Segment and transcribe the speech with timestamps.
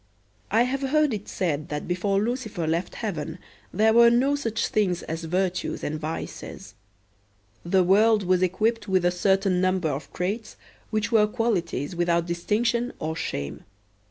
[0.49, 3.37] I have heard it said that before Lucifer left Heaven
[3.71, 6.73] there were no such things as virtues and vices.
[7.63, 10.57] The world was equipped with a certain number of traits
[10.89, 13.63] which were qualities without distinction or shame.